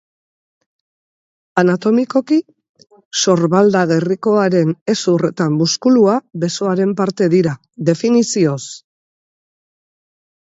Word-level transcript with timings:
Anatomikoki 1.61 2.37
sorbalda-gerrikoaren 3.25 4.71
hezur 4.93 5.25
eta 5.29 5.47
muskulua 5.59 6.15
besoaren 6.45 6.95
parte 7.03 7.29
dira, 7.35 7.53
definizioz. 7.93 8.59